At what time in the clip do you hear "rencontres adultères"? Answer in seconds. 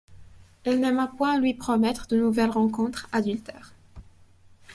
2.49-3.75